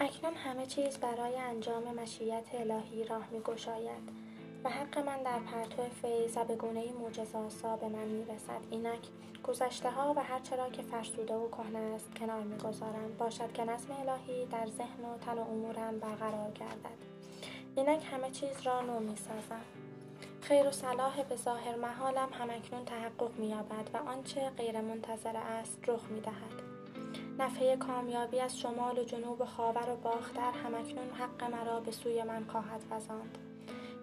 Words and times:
اکنون 0.00 0.34
همه 0.34 0.66
چیز 0.66 0.98
برای 0.98 1.36
انجام 1.36 1.82
مشیت 1.94 2.44
الهی 2.54 3.04
راه 3.04 3.28
می 3.30 3.40
گشاید 3.40 4.08
و 4.64 4.70
حق 4.70 4.98
من 4.98 5.22
در 5.22 5.38
پرتو 5.38 5.82
فیض 6.02 6.36
و 6.36 6.44
به 6.44 6.56
گونه 6.56 6.92
معجزه‌آسا 6.92 7.76
به 7.76 7.88
من 7.88 8.04
می‌رسد. 8.04 8.60
اینک 8.70 9.00
گذشته 9.44 9.90
ها 9.90 10.14
و 10.16 10.22
هر 10.22 10.38
چرا 10.38 10.70
که 10.70 10.82
فرسوده 10.82 11.34
و 11.34 11.48
کهنه 11.48 11.78
است 11.78 12.14
کنار 12.14 12.42
می‌گذارم. 12.42 13.16
باشد 13.18 13.52
که 13.52 13.64
نظم 13.64 13.88
الهی 13.92 14.46
در 14.46 14.66
ذهن 14.66 15.04
و 15.04 15.18
تن 15.18 15.38
و 15.38 15.40
امورم 15.40 15.98
برقرار 15.98 16.50
گردد. 16.50 16.98
اینک 17.76 18.02
همه 18.12 18.30
چیز 18.30 18.62
را 18.62 18.80
نو 18.80 19.00
می‌سازم. 19.00 19.64
خیر 20.40 20.68
و 20.68 20.72
صلاح 20.72 21.22
به 21.22 21.36
ظاهر 21.36 21.76
محالم 21.76 22.28
همکنون 22.32 22.84
تحقق 22.84 23.38
مییابد 23.38 23.90
و 23.94 23.96
آنچه 23.96 24.50
غیرمنتظره 24.50 25.38
است 25.38 25.78
رخ 25.86 26.04
می‌دهد. 26.10 26.67
نفحه 27.38 27.76
کامیابی 27.76 28.40
از 28.40 28.58
شمال 28.58 28.98
و 28.98 29.04
جنوب 29.04 29.44
خاور 29.44 29.90
و 29.90 29.96
باختر 29.96 30.52
همکنون 30.64 31.10
حق 31.10 31.50
مرا 31.50 31.80
به 31.80 31.90
سوی 31.90 32.22
من 32.22 32.44
خواهد 32.44 32.80
وزاند. 32.90 33.38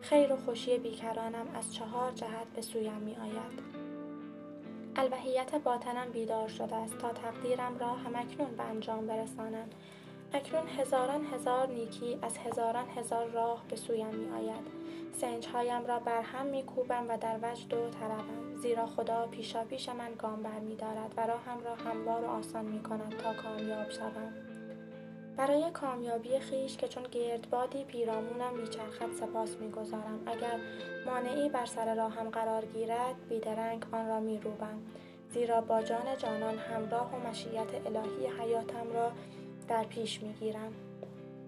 خیر 0.01 0.33
و 0.33 0.35
خوشی 0.35 0.77
بیکرانم 0.77 1.47
از 1.55 1.73
چهار 1.73 2.11
جهت 2.11 2.47
به 2.55 2.61
سویم 2.61 2.97
می 2.97 3.15
آید. 3.15 3.85
الوهیت 4.95 5.55
باطنم 5.55 6.11
بیدار 6.11 6.47
شده 6.47 6.75
است 6.75 6.97
تا 6.97 7.13
تقدیرم 7.13 7.77
را 7.79 7.93
همکنون 7.93 8.55
به 8.55 8.63
انجام 8.63 9.07
برسانند 9.07 9.75
اکنون 10.33 10.67
هزاران 10.67 11.25
هزار 11.25 11.67
نیکی 11.67 12.17
از 12.21 12.37
هزاران 12.37 12.85
هزار 12.97 13.25
راه 13.25 13.63
به 13.69 13.75
سویم 13.75 14.15
می 14.15 14.31
آید. 14.31 14.67
سنجهایم 15.13 15.85
را 15.85 15.99
بر 15.99 16.21
هم 16.21 16.45
می 16.45 16.63
کوبم 16.63 17.05
و 17.09 17.17
در 17.17 17.39
وجد 17.43 17.73
و 17.73 17.89
طربم 17.89 18.44
زیرا 18.61 18.85
خدا 18.85 19.27
پیشا 19.27 19.63
پیش 19.63 19.89
من 19.89 20.11
گام 20.19 20.43
بر 20.43 20.59
می 20.59 20.75
دارد 20.75 21.13
و 21.17 21.27
راهم 21.27 21.63
را 21.63 21.75
هموار 21.75 22.23
و 22.23 22.27
آسان 22.27 22.65
می 22.65 22.83
کند 22.83 23.17
تا 23.17 23.33
کامیاب 23.33 23.89
شوم. 23.89 24.33
برای 25.37 25.71
کامیابی 25.71 26.39
خیش 26.39 26.77
که 26.77 26.87
چون 26.87 27.03
گردبادی 27.03 27.83
پیرامونم 27.83 28.53
میچرخد 28.61 29.11
سپاس 29.19 29.57
می‌گذارم. 29.57 30.19
اگر 30.25 30.59
مانعی 31.05 31.49
بر 31.49 31.65
سر 31.65 31.95
راهم 31.95 32.29
قرار 32.29 32.65
گیرد 32.65 33.15
بیدرنگ 33.29 33.85
آن 33.91 34.07
را 34.07 34.19
میروبم. 34.19 34.79
زیرا 35.29 35.61
با 35.61 35.81
جان 35.81 36.17
جانان 36.17 36.57
همراه 36.57 37.15
و 37.15 37.29
مشیت 37.29 37.85
الهی 37.85 38.27
حیاتم 38.39 38.93
را 38.93 39.11
در 39.67 39.83
پیش 39.83 40.21
می‌گیرم. 40.21 40.73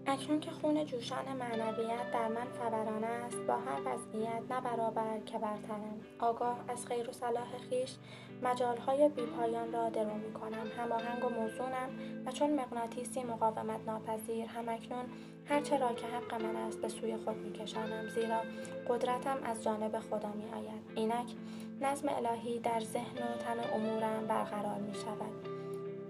اکنون 0.09 0.39
که 0.39 0.51
خون 0.51 0.85
جوشان 0.85 1.25
معنویت 1.39 2.11
در 2.13 2.27
من 2.27 2.45
فوران 2.45 3.03
است 3.03 3.37
با 3.37 3.53
هر 3.53 3.79
وضعیت 3.85 4.41
نه 4.49 4.61
برابر 4.61 5.19
که 5.25 5.37
برترم. 5.37 6.01
آگاه 6.19 6.59
از 6.67 6.85
خیر 6.85 7.09
و 7.09 7.13
صلاح 7.13 7.57
خیش 7.69 7.95
مجالهای 8.41 9.09
بیپایان 9.09 9.73
را 9.73 9.89
درو 9.89 10.13
می 10.13 10.33
کنم 10.33 10.71
هماهنگ 10.77 11.25
و 11.25 11.29
موزونم 11.29 11.89
و 12.25 12.31
چون 12.31 12.59
مغناطیسی 12.59 13.23
مقاومت 13.23 13.79
ناپذیر 13.87 14.45
همکنون 14.45 15.05
هرچه 15.45 15.77
را 15.77 15.93
که 15.93 16.07
حق 16.07 16.41
من 16.41 16.55
است 16.55 16.81
به 16.81 16.87
سوی 16.87 17.17
خود 17.17 17.35
میکشانم. 17.35 18.07
زیرا 18.07 18.41
قدرتم 18.89 19.37
از 19.43 19.63
جانب 19.63 19.99
خدا 19.99 20.31
می 20.31 20.45
آید 20.53 20.81
اینک 20.95 21.35
نظم 21.81 22.09
الهی 22.09 22.59
در 22.59 22.79
ذهن 22.79 23.17
و 23.17 23.37
تن 23.37 23.73
امورم 23.73 24.27
برقرار 24.27 24.79
می 24.79 24.93
شود 24.93 25.46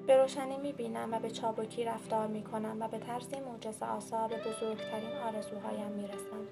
به 0.07 0.17
روشنی 0.17 0.57
می 0.57 0.73
بینم 0.73 1.13
و 1.13 1.19
به 1.19 1.29
چابکی 1.29 1.85
رفتار 1.85 2.27
می 2.27 2.43
کنم 2.43 2.77
و 2.79 2.87
به 2.87 2.97
طرزی 2.97 3.35
معجزه 3.39 3.85
آسا 3.85 4.27
به 4.27 4.35
بزرگترین 4.35 5.15
آرزوهایم 5.27 5.91
می 5.91 6.07
رسم. 6.07 6.43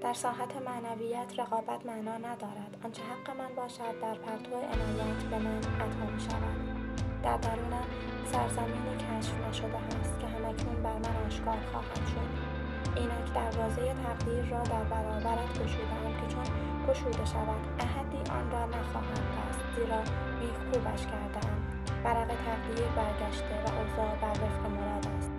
در 0.00 0.14
ساحت 0.14 0.56
معنویت 0.56 1.38
رقابت 1.38 1.86
معنا 1.86 2.16
ندارد. 2.16 2.76
آنچه 2.84 3.02
حق 3.02 3.36
من 3.36 3.54
باشد 3.56 4.00
در 4.02 4.14
پرتو 4.14 4.56
عنایت 4.56 5.22
به 5.30 5.38
من 5.38 5.58
عطا 5.58 6.12
می 6.14 6.20
شود 6.20 6.56
در 7.22 7.36
درونم 7.36 7.86
سرزمینی 8.32 8.96
کشف 8.96 9.34
نشده 9.48 9.76
است 10.00 10.20
که 10.20 10.26
همکنون 10.26 10.82
بر 10.82 10.98
من 10.98 11.26
آشکار 11.26 11.58
خواهد 11.72 12.06
شد. 12.06 12.30
اینک 12.96 13.34
دروازه 13.34 13.94
تقدیر 13.94 14.44
را 14.44 14.62
در 14.62 14.84
برابرت 14.84 15.52
گشودهام 15.62 16.12
که 16.20 16.34
چون 16.34 16.44
گشوده 16.88 17.24
شود 17.24 17.60
احدی 17.78 18.30
آن 18.30 18.50
را 18.50 18.66
نخواهم 18.66 19.24
بست 19.36 19.60
زیرا 19.76 20.00
بیخ 20.40 21.06
کردهام 21.06 21.45
ورق 22.04 22.30
تقدیر 22.46 22.88
برگشته 22.98 23.54
و 23.62 23.66
اوضاع 23.78 24.12
بر 24.22 24.36
وفق 24.42 24.62
مراد 24.76 25.06
است. 25.16 25.30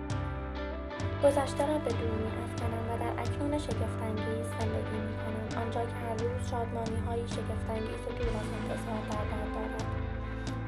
گذشته 1.24 1.66
را 1.66 1.78
به 1.78 1.92
دور 2.00 2.18
میافکنم 2.24 2.84
و 2.88 2.92
در 3.02 3.14
اکنون 3.22 3.58
شگفتانگیز 3.58 4.46
زندگی 4.58 4.98
می‌کنم. 5.08 5.46
آنجا 5.62 5.82
که 5.90 5.96
هر 6.04 6.16
روز 6.22 6.50
شادمانی 6.50 7.00
های 7.06 7.22
شگفتانگیز 7.36 8.02
و 8.06 8.10
دور 8.18 8.32
از 8.42 8.50
انتظار 8.56 9.00
در 9.10 9.24
بر 9.30 9.46
دارد. 9.54 9.86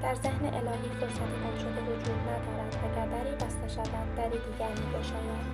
در 0.02 0.14
ذهن 0.14 0.44
الهی 0.58 0.90
فرصتی 1.00 1.36
گم 1.42 1.56
شده 1.62 1.80
وجود 1.88 2.20
ندارد. 2.30 2.72
اگر 2.86 3.06
دری 3.14 3.34
بسته 3.42 3.68
شود 3.74 4.08
دری 4.16 4.38
دیگر 4.46 4.72
میگشاید 4.80 5.44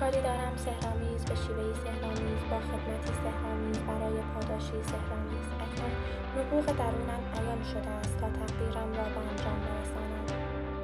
کاری 0.00 0.20
دارم 0.22 0.54
سهرامیز 0.56 1.24
به 1.24 1.34
با 1.34 1.59
سهرامیز 3.30 3.78
برای 3.90 4.18
پاداشی 4.32 4.78
سهرامیز 4.92 5.46
اکنون 5.64 5.94
نبوغ 6.36 6.66
درونم 6.80 7.22
عیان 7.36 7.62
شده 7.72 7.90
است 8.00 8.14
تا 8.20 8.26
تقدیرم 8.38 8.90
را 8.98 9.06
به 9.14 9.20
انجام 9.30 9.58
برسانم 9.66 10.26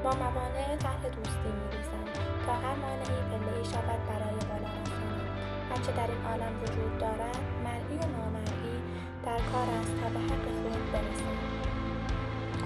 با 0.04 0.10
موانع 0.22 0.76
طرح 0.84 1.02
دوستی 1.16 1.50
میریزم 1.58 2.06
تا 2.46 2.52
هر 2.62 2.76
مانعی 2.84 3.20
پلهای 3.30 3.64
شود 3.72 4.00
برای 4.10 4.40
بالا 4.48 4.70
رفتنم. 4.78 5.24
هرچه 5.70 5.90
در 5.98 6.08
این 6.12 6.22
عالم 6.30 6.54
وجود 6.62 6.92
دارد 6.98 7.42
مرئی 7.64 7.96
و 8.02 8.06
نامرئی 8.16 8.76
در 9.26 9.40
کار 9.50 9.68
است 9.80 9.92
تا 10.00 10.06
به 10.14 10.20
حق 10.28 10.46
خود 10.60 10.82
برسم. 10.92 11.36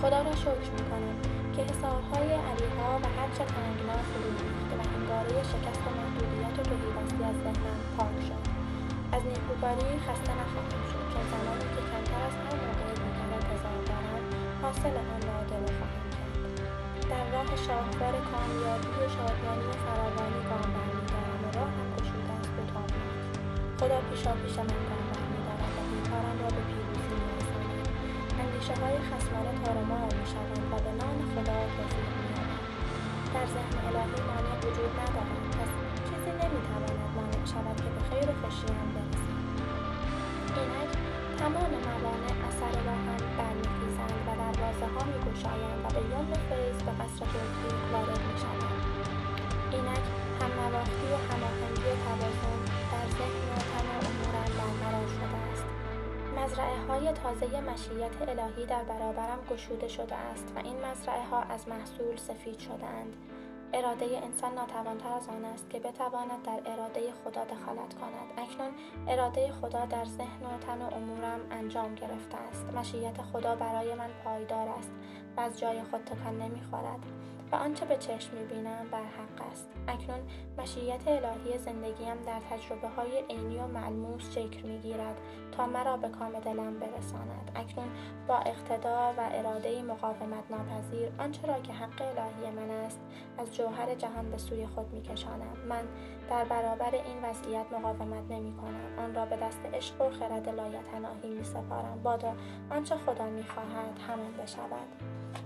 خدا 0.03 0.23
را 0.23 0.35
شکر 0.45 0.71
می‌کنم 0.79 1.17
که 1.55 1.61
حسارهای 1.71 2.31
علیها 2.51 2.91
و 3.03 3.07
هرچه 3.19 3.43
تنگنا 3.55 3.97
فرو 4.09 4.31
ریخته 4.41 4.75
و 4.79 4.83
انگاره 4.97 5.43
شکست 5.53 5.83
و 5.87 5.91
محدودیت 5.99 6.55
و 6.59 6.63
تهیدستی 6.69 7.25
از 7.31 7.37
ذهنم 7.45 7.79
پاک 7.97 8.17
شد. 8.29 8.50
از 9.61 9.67
نیکوکاری 9.67 10.01
خسته 10.07 10.33
نخواهم 10.41 10.83
شد 10.91 11.05
چون 11.13 11.25
زمانی 11.35 11.67
که 11.75 11.81
کمتر 11.91 12.21
از 12.29 12.37
هر 12.45 12.57
موقع 12.65 12.91
دیگر 13.03 13.31
انتظار 13.39 13.81
دارم 13.91 14.25
حاصل 14.63 14.95
آن 15.15 15.23
را 15.29 15.39
درو 15.51 15.71
خواهم 15.79 16.07
کرد. 16.15 16.35
در 17.11 17.25
راه 17.33 17.51
شاهکار 17.67 18.15
کامیابی 18.31 18.93
و 19.03 19.07
شادمانی 19.17 19.67
و 19.71 19.75
فراوانی 19.85 20.41
گام 20.49 20.69
برمیدارم 20.75 21.41
و 21.45 21.49
راهم 21.59 21.87
گشوده 21.97 22.33
است 22.41 22.53
به 22.57 22.63
تابناک. 22.73 23.15
خدا 23.81 23.99
پیشا 24.09 24.33
پیش 24.43 24.57
من 24.69 24.83
گام 24.89 25.05
برمیدارد 25.13 25.73
و 25.77 25.81
پیکارم 25.91 26.37
را 26.43 26.49
به 26.57 26.63
پیروزی 26.71 27.17
میرساند. 27.25 27.87
اندیشه 28.43 28.75
های 28.83 28.97
خسمانه 29.11 29.53
تارمار 29.63 30.11
می‌شوند 30.21 30.65
و 30.73 30.75
به 30.85 30.93
نام 31.01 31.19
خدا 31.33 31.57
توفیق 31.75 32.11
مییابم 32.19 32.61
در 33.35 33.47
ذهن 33.55 33.75
الهی 33.87 34.21
مانع 34.29 34.55
وجود 34.63 34.93
ندارد. 35.01 35.43
پس 35.59 35.73
چیزی 36.09 36.31
نمی‌تواند 36.41 37.01
مانع 37.17 37.43
شود 37.53 37.77
که 37.83 37.91
به 37.95 38.03
خیر 38.09 38.27
و 38.31 38.35
خوشیم 38.43 38.77
برسم 38.95 38.99
اینک 39.01 39.10
تمام 41.51 41.71
موانع 41.89 42.47
اثر 42.49 42.75
راهم 42.87 43.23
برمیخیزند 43.39 44.21
و 44.27 44.31
دروازه 44.43 44.87
ها 44.95 45.03
میگشایند 45.13 45.81
و 45.85 45.89
به 45.95 46.03
یمن 46.13 46.33
فیض 46.49 46.79
به 46.87 46.93
قصر 47.01 47.25
توفیق 47.33 47.93
وارد 47.93 48.21
می‌شوند. 48.33 48.83
اینک 49.73 50.07
هم 50.41 50.53
نواختی 50.61 51.07
و 51.13 51.17
هماهنگی 51.29 51.89
توازن 52.05 52.61
در 52.93 53.07
ذهن 53.19 53.49
تن 53.71 53.87
امورم 54.07 54.51
برقرار 54.59 55.09
شده 55.17 55.39
است. 55.53 55.67
مزرعه 56.39 56.81
های 56.89 57.13
تازه 57.13 57.61
مشیت 57.61 58.29
الهی 58.29 58.67
در 58.67 58.83
برابرم 58.83 59.39
گشوده 59.51 59.89
شده 59.89 60.15
است 60.15 60.53
و 60.57 60.59
این 60.59 60.77
مزرعه 60.87 61.25
ها 61.31 61.41
از 61.41 61.69
محصول 61.69 62.17
سفید 62.17 62.59
شدهاند 62.59 63.17
اراده 63.73 64.21
انسان 64.23 64.55
ناتوانتر 64.55 65.13
از 65.13 65.29
آن 65.29 65.45
است 65.45 65.71
که 65.71 65.79
بتواند 65.79 66.43
در 66.43 66.73
اراده 66.73 67.01
خدا 67.25 67.45
دخالت 67.45 67.95
کند. 67.95 68.29
اکنون 68.37 68.71
اراده 69.09 69.53
خدا 69.53 69.85
در 69.85 70.05
ذهن 70.05 70.43
و 70.45 70.59
تن 70.59 70.83
و 70.83 70.95
امورم 70.95 71.41
انجام 71.51 71.95
گرفته 71.95 72.37
است. 72.37 72.65
مشیت 72.65 73.23
خدا 73.23 73.55
برای 73.55 73.95
من 73.95 74.11
پایدار 74.25 74.69
است 74.69 74.91
و 75.37 75.41
از 75.41 75.61
جای 75.61 75.83
خود 75.83 76.01
تکان 76.01 76.39
نمی‌خورد. 76.39 77.20
و 77.53 77.57
آنچه 77.57 77.85
به 77.85 77.97
چشم 77.97 78.37
می‌بینم 78.37 78.87
بر 78.91 79.03
حق 79.03 79.51
است. 79.53 79.71
اکنون 79.89 80.21
مشیت 80.59 81.09
الهی 81.09 81.59
زندگیم 81.59 82.17
در 82.27 82.41
تجربه 82.51 82.89
های 82.89 83.25
عینی 83.31 83.59
و 83.59 83.67
ملموس 83.67 84.33
شکل 84.33 84.69
می‌گیرد 84.69 85.17
تا 85.53 85.67
مرا 85.67 85.97
به 85.97 86.09
کام 86.09 86.33
دلم 86.33 86.79
برساند. 86.79 87.51
اکنون 87.57 87.89
با 88.29 88.39
اقتدا 88.39 89.15
و 89.19 89.29
اراده 89.33 89.83
مقاومت 89.83 90.45
ناپذیر 90.51 91.09
آنچه 91.19 91.47
را 91.47 91.61
که 91.61 91.73
حق 91.73 92.03
الهی 92.03 92.51
من 92.51 92.71
است 92.71 93.01
از 93.39 93.57
جوهر 93.57 93.95
جهان 93.95 94.31
به 94.31 94.39
سوی 94.39 94.67
خود 94.67 94.93
میکشانم. 94.93 95.57
من 95.69 95.83
در 96.31 96.45
برابر 96.45 96.91
این 96.95 97.25
وضعیت 97.25 97.67
مقاومت 97.73 98.31
نمی 98.31 98.57
کنم. 98.57 99.05
آن 99.05 99.15
را 99.15 99.27
به 99.27 99.37
دست 99.37 99.61
عشق 99.75 100.01
و 100.01 100.11
خرد 100.11 100.49
لایتناهی 100.49 101.29
می 101.29 101.45
سپارم. 101.45 102.01
بادا 102.03 102.35
آنچه 102.71 102.97
خدا 102.97 103.25
می 103.25 103.45
خواهد 103.45 103.99
همان 104.09 104.33
بشود. 104.33 104.89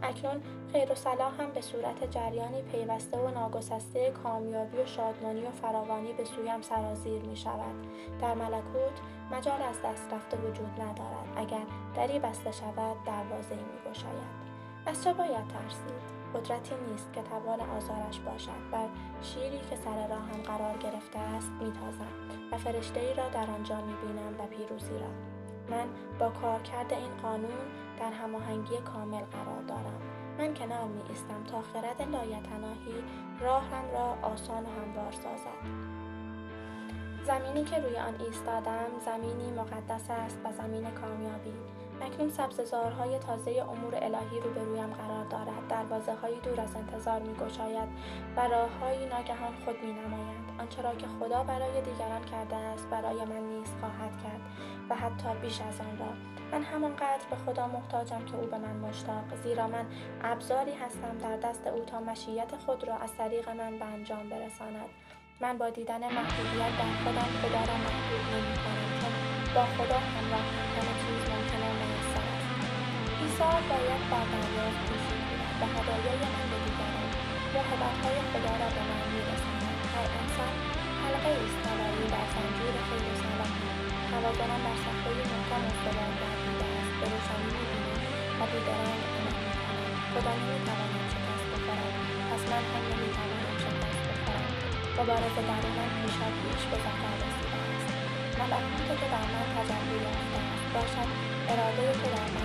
اکنون 0.03 0.43
خیر 0.73 0.93
و 0.93 0.95
صلاح 0.95 1.43
هم 1.43 1.51
به 1.51 1.61
صورت 1.61 2.11
جریانی 2.11 2.63
پیوسته 2.63 3.19
و 3.19 3.31
ناگسسته 3.31 4.11
کامیابی 4.11 4.77
و 4.77 4.87
شادمانی 4.87 5.47
و 5.47 5.51
فراوانی 5.51 6.13
به 6.13 6.25
سویم 6.25 6.63
سرازیر 6.63 7.23
می 7.23 7.37
شود. 7.37 7.87
در 8.21 8.35
ملکوت 8.35 9.01
مجال 9.31 9.63
از 9.63 9.77
دست 9.85 10.13
رفته 10.13 10.37
وجود 10.37 10.81
ندارد. 10.81 11.29
اگر 11.37 11.65
دری 11.95 12.19
بسته 12.19 12.53
شود 12.53 12.97
دروازه 13.07 13.55
می 13.55 13.91
گشاید. 13.91 14.45
از 14.87 15.05
چه 15.05 15.13
باید 15.13 15.49
ترسید؟ 15.49 16.24
قدرتی 16.35 16.75
نیست 16.91 17.13
که 17.13 17.23
توان 17.23 17.61
آزارش 17.61 18.21
باشد 18.21 18.71
بر 18.73 18.89
شیری 19.23 19.59
که 19.71 19.77
سر 19.77 20.09
راهم 20.09 20.43
قرار 20.47 20.77
گرفته 20.77 21.19
است 21.19 21.51
میتازم 21.61 22.13
و 22.53 22.59
فرشته 22.59 23.01
ای 23.01 23.15
را 23.15 23.29
در 23.29 23.51
آنجا 23.51 23.77
می‌بینم 23.77 24.35
و 24.39 24.47
پیروزی 24.47 24.99
را. 24.99 25.11
من 25.71 25.87
با 26.19 26.31
کارکرد 26.31 26.93
این 26.93 27.17
قانون 27.23 27.65
در 28.01 28.13
هماهنگی 28.13 28.77
کامل 28.77 29.25
قرار 29.25 29.63
دارم. 29.69 30.01
من 30.39 30.55
کنار 30.55 30.85
می 30.85 31.03
ایستم 31.09 31.45
تا 31.45 31.63
خرد 31.63 32.03
لایتناهی 32.03 33.05
راهم 33.41 33.91
را 33.93 34.17
آسان 34.23 34.63
و 34.63 34.69
هموار 34.69 35.13
سازد. 35.13 35.95
زمینی 37.27 37.65
که 37.65 37.79
روی 37.79 37.97
آن 37.97 38.15
ایستادم 38.21 38.87
زمینی 39.05 39.51
مقدس 39.51 40.11
است 40.11 40.39
و 40.45 40.53
زمین 40.53 40.91
کامیابی. 40.91 41.53
اکنون 42.02 42.31
سبززارهای 42.31 43.19
تازه 43.19 43.50
امور 43.50 43.94
الهی 43.94 44.41
روبرویم 44.41 44.94
قرار 44.94 45.25
دارد. 45.25 45.69
دروازه 45.69 46.14
هایی 46.14 46.41
دور 46.41 46.61
از 46.61 46.76
انتظار 46.76 47.20
می 47.20 47.35
گشاید 47.35 47.88
و 48.37 48.41
راههایی 48.41 49.06
ناگهان 49.06 49.55
خود 49.64 49.76
می 49.82 49.93
نمایند 49.93 50.44
آنچه 50.58 50.82
که 50.99 51.06
خدا 51.20 51.44
برای 51.44 51.81
دیگران 51.81 52.25
کرده 52.25 52.56
است 52.56 52.88
برای 52.88 53.25
من 53.25 53.43
نیز 53.43 53.69
خواهد 53.81 54.23
کرد 54.23 54.41
و 54.91 54.94
حتی 54.94 55.29
بیش 55.43 55.61
از 55.61 55.81
آن 55.81 55.99
را. 55.99 56.12
من 56.52 56.62
همانقدر 56.62 57.26
به 57.31 57.37
خدا 57.37 57.67
محتاجم 57.67 58.25
که 58.25 58.37
او 58.37 58.46
به 58.46 58.58
من 58.58 58.76
مشتاق 58.76 59.25
زیرا 59.43 59.67
من 59.67 59.87
ابزاری 60.23 60.73
هستم 60.73 61.19
در 61.23 61.37
دست 61.37 61.67
او 61.67 61.85
تا 61.85 62.00
مشیت 62.00 62.56
خود 62.67 62.88
را 62.88 62.94
از 62.96 63.17
طریق 63.19 63.49
من 63.49 63.79
به 63.79 63.85
انجام 63.85 64.29
برساند. 64.29 64.88
من 65.41 65.58
با 65.58 65.70
دیدن 65.70 66.00
محدودیت 66.00 66.79
در 66.79 67.05
خودم 67.05 67.29
خدا 67.43 67.73
را 67.73 67.76
محدود 67.85 68.25
نمی 68.35 68.55
کنم 68.55 69.00
چون 69.00 69.55
با 69.55 69.64
خدا 69.64 69.99
همراه 69.99 70.64
عیسی 73.25 73.53
باید 73.71 74.03
بر 74.11 74.26
دریافت 74.32 74.81
پیشی 74.87 75.19
و 75.61 75.62
هدایای 75.75 76.23
من 76.35 76.47
به 76.50 76.59
دیگران 76.65 77.09
محبتهای 77.55 78.19
خدا 78.31 78.55
را 78.61 78.69
به 78.76 78.82
من 78.91 79.05
میرساند. 79.15 79.79
هر 79.93 80.06
انسان 80.21 80.55
حلقه 81.03 81.31
ایست 81.41 81.59
طلایی 81.65 82.06
در 82.15 82.26
زنجیر 82.35 82.75
خیلی 82.88 83.12
سلام 83.23 83.53
توازنم 84.11 84.61
بر 84.65 84.76
صخره 84.85 85.23
محکم 85.32 85.62
استوار 85.71 86.11
گردیده 86.21 86.67
است. 86.79 86.93
به 87.00 87.06
روشنی 87.12 87.49
می‌بینم 87.56 87.99
و 88.38 88.43
بیدرنگ 88.50 89.03
عمل 89.15 89.37
می‌کنم 89.47 89.93
خدا 90.12 90.32
نمی‌تواند 90.41 91.05
شکست 91.12 91.47
بخورد. 91.53 91.94
پس 92.29 92.43
من 92.50 92.65
هم 92.73 92.85
نمی‌توانم 92.93 93.56
شکست 93.65 94.03
بخورم. 94.09 94.53
مبارز 94.99 95.37
درونم 95.49 95.91
پیشا 95.99 96.29
پیش 96.38 96.62
به 96.70 96.77
ظفر 96.85 97.15
رسیده 97.23 97.59
است. 97.69 97.88
ملکوت 98.38 98.91
که 99.00 99.09
در 99.15 99.27
من 99.32 99.47
تجلی 99.55 99.97
یافته 100.05 100.38
است 100.53 100.67
باشد 100.75 101.11
اراده 101.50 101.87
تو 102.00 102.06
در 102.15 102.29
من 102.35 102.44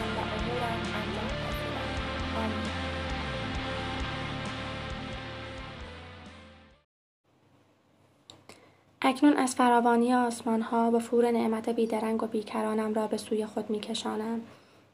اکنون 9.02 9.38
از 9.38 9.56
فراوانی 9.56 10.14
آسمان 10.14 10.62
ها 10.62 10.92
و 10.94 11.00
فور 11.00 11.32
نعمت 11.32 11.70
بیدرنگ 11.70 12.24
و 12.24 12.28
بیکرانم 12.28 12.94
را 12.94 13.08
به 13.08 13.18
سوی 13.18 13.46
خود 13.46 13.70
می 13.70 13.80
کشانم. 13.80 14.42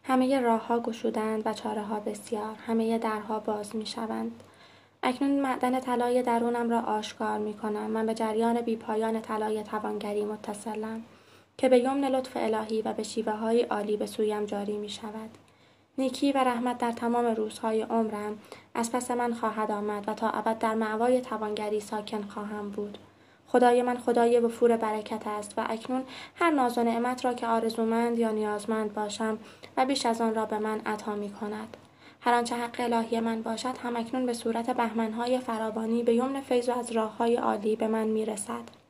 همه 0.03 0.39
راه 0.39 0.67
ها 0.67 0.79
گشودند 0.79 1.41
و 1.45 1.53
چاره 1.53 1.81
ها 1.81 1.99
بسیار. 1.99 2.55
همه 2.67 2.97
درها 2.97 3.39
باز 3.39 3.75
می 3.75 3.85
شوند. 3.85 4.31
اکنون 5.03 5.39
معدن 5.39 5.79
طلای 5.79 6.23
درونم 6.23 6.69
را 6.69 6.81
آشکار 6.81 7.39
می 7.39 7.53
کنم. 7.53 7.91
من 7.91 8.05
به 8.05 8.13
جریان 8.13 8.61
بیپایان 8.61 9.21
طلای 9.21 9.63
توانگری 9.63 10.25
متصلم 10.25 11.03
که 11.57 11.69
به 11.69 11.79
یمن 11.79 12.03
لطف 12.03 12.31
الهی 12.35 12.81
و 12.81 12.93
به 12.93 13.03
شیوه 13.03 13.33
های 13.33 13.61
عالی 13.61 13.97
به 13.97 14.05
سویم 14.05 14.45
جاری 14.45 14.77
می 14.77 14.89
شود. 14.89 15.44
نیکی 15.97 16.31
و 16.31 16.37
رحمت 16.37 16.77
در 16.77 16.91
تمام 16.91 17.25
روزهای 17.25 17.81
عمرم 17.81 18.39
از 18.73 18.91
پس 18.91 19.11
من 19.11 19.33
خواهد 19.33 19.71
آمد 19.71 20.03
و 20.07 20.13
تا 20.13 20.29
ابد 20.29 20.57
در 20.57 20.75
معوای 20.75 21.21
توانگری 21.21 21.79
ساکن 21.79 22.21
خواهم 22.21 22.69
بود. 22.69 22.97
خدای 23.47 23.81
من 23.81 23.97
خدای 23.97 24.39
وفور 24.39 24.77
برکت 24.77 25.27
است 25.27 25.53
و 25.57 25.65
اکنون 25.69 26.03
هر 26.35 26.51
ناز 26.51 26.77
و 26.77 26.83
نعمت 26.83 27.25
را 27.25 27.33
که 27.33 27.47
آرزومند 27.47 28.19
یا 28.19 28.31
نیازمند 28.31 28.93
باشم 28.93 29.37
و 29.77 29.85
بیش 29.85 30.05
از 30.05 30.21
آن 30.21 30.35
را 30.35 30.45
به 30.45 30.59
من 30.59 30.81
عطا 30.85 31.15
می 31.15 31.29
کند. 31.29 31.77
هر 32.21 32.33
آنچه 32.33 32.55
حق 32.55 32.75
الهی 32.79 33.19
من 33.19 33.41
باشد 33.41 33.77
هم 33.83 33.95
اکنون 33.95 34.25
به 34.25 34.33
صورت 34.33 34.69
بهمنهای 34.69 35.39
فراوانی 35.39 36.03
به 36.03 36.13
یمن 36.13 36.41
فیض 36.41 36.69
و 36.69 36.79
از 36.79 36.91
راههای 36.91 37.35
عالی 37.35 37.75
به 37.75 37.87
من 37.87 38.07
می 38.07 38.25
رسد. 38.25 38.84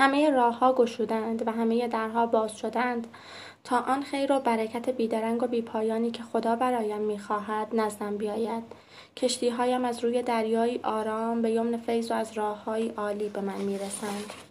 همه 0.00 0.30
راهها 0.30 0.72
گشودند 0.72 1.48
و 1.48 1.50
همه 1.50 1.88
درها 1.88 2.26
باز 2.26 2.56
شدند. 2.56 3.06
تا 3.64 3.78
آن 3.78 4.02
خیر 4.02 4.32
و 4.32 4.40
برکت 4.40 4.90
بیدرنگ 4.90 5.42
و 5.42 5.46
بیپایانی 5.46 6.10
که 6.10 6.22
خدا 6.22 6.56
برایم 6.56 7.00
می‌خواهد 7.00 7.68
نزدم 7.72 8.16
بیاید. 8.16 8.62
کشتیهایم 9.16 9.84
از 9.84 10.04
روی 10.04 10.22
دریایی 10.22 10.80
آرام 10.82 11.42
به 11.42 11.50
یمن 11.50 11.76
فیض 11.76 12.10
و 12.10 12.14
از 12.14 12.32
راههایی 12.32 12.92
عالی 12.96 13.28
به 13.28 13.40
من 13.40 13.58
می‌رسند. 13.58 14.49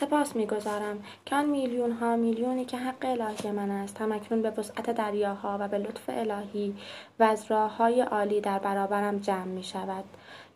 سپاس 0.00 0.36
می‌گذارم 0.36 1.04
که 1.26 1.36
آن 1.36 1.44
میلیون 1.44 1.92
ها 1.92 2.16
میلیونی 2.16 2.64
که 2.64 2.76
حق 2.76 3.04
الهی 3.04 3.50
من 3.50 3.70
است 3.70 4.00
هم 4.00 4.12
اکنون 4.12 4.42
به 4.42 4.50
وسعت 4.50 4.90
دریاها 4.90 5.56
و 5.60 5.68
به 5.68 5.78
لطف 5.78 6.02
الهی 6.08 6.74
و 7.18 7.22
از 7.22 7.50
راه 7.50 7.76
های 7.76 8.00
عالی 8.00 8.40
در 8.40 8.58
برابرم 8.58 9.18
جمع 9.18 9.44
می 9.44 9.64
شود. 9.64 10.04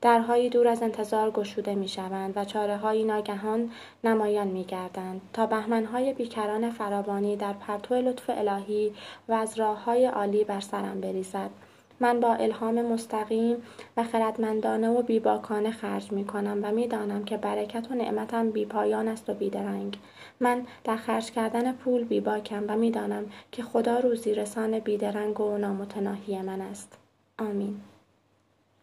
درهایی 0.03 0.49
دور 0.49 0.69
از 0.69 0.83
انتظار 0.83 1.31
گشوده 1.31 1.75
می 1.75 1.89
شوند 1.89 2.33
و 2.37 2.45
چاره 2.45 2.77
های 2.77 3.05
ناگهان 3.05 3.71
نمایان 4.05 4.49
می 4.49 4.65
گردند 4.65 5.21
تا 5.33 5.47
بهمنهای 5.47 6.13
بیکران 6.13 6.71
فراوانی 6.71 7.37
در 7.37 7.53
پرتو 7.53 7.95
لطف 7.95 8.31
الهی 8.31 8.95
و 9.29 9.33
از 9.33 9.59
راه 9.59 9.85
های 9.85 10.07
عالی 10.07 10.45
بر 10.45 10.61
سرم 10.61 11.01
بریزد. 11.01 11.51
من 12.01 12.21
با 12.21 12.35
الهام 12.35 12.93
مستقیم 12.93 13.57
و 13.97 14.05
خردمندانه 14.05 14.89
و 14.89 15.03
بیباکانه 15.03 15.71
خرج 15.71 16.13
می 16.13 16.25
کنم 16.25 16.61
و 16.63 16.73
می 16.73 16.89
دانم 16.89 17.25
که 17.25 17.37
برکت 17.37 17.91
و 17.91 17.95
نعمتم 17.95 18.51
بی 18.51 18.65
پایان 18.65 19.09
است 19.09 19.31
و 19.31 19.35
بیدرنگ. 19.35 19.99
من 20.41 20.67
در 20.85 20.97
خرج 20.97 21.31
کردن 21.31 21.73
پول 21.73 22.05
بیباکم 22.05 22.65
و 22.69 22.77
می 22.77 22.91
دانم 22.91 23.25
که 23.53 23.63
خدا 23.63 23.99
روزی 23.99 24.35
رسان 24.35 24.79
بیدرنگ 24.79 25.41
و 25.41 25.59
نامتناهی 25.59 26.43
من 26.43 26.61
است. 26.61 26.99
آمین. 27.39 27.81